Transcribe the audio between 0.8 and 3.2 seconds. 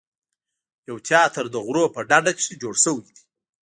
یو تیاتر د غرونو په ډډه کې جوړ شوی دی.